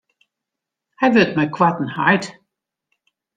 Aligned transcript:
Hy 0.99 1.07
wurdt 1.13 1.35
mei 1.37 1.49
koarten 1.55 1.93
heit. 1.97 2.25